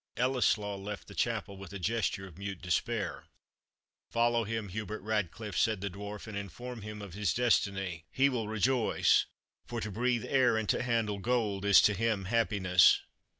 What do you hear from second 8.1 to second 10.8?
He will rejoice for to breathe air and